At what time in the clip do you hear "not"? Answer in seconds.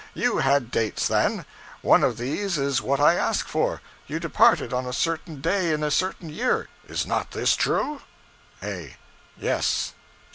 7.05-7.29